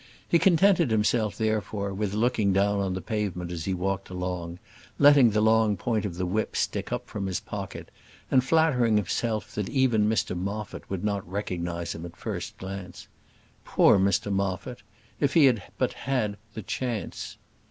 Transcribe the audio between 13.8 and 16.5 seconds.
Mr Moffat! If he had but had